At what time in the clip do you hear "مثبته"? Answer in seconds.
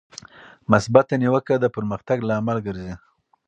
0.71-1.15